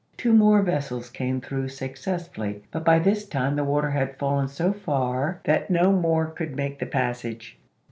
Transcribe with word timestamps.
Two 0.17 0.33
more 0.33 0.63
vessels 0.63 1.11
came 1.11 1.39
through 1.41 1.67
successfully, 1.69 2.63
but 2.71 2.83
by 2.83 2.97
this 2.97 3.23
time 3.29 3.55
the 3.55 3.63
water 3.63 3.91
had 3.91 4.17
fallen 4.17 4.47
so 4.47 4.73
far 4.73 5.41
that 5.43 5.69
no 5.69 5.91
more 5.91 6.25
could 6.25 6.55
make 6.55 6.79
the 6.79 6.87
passage. 6.87 7.59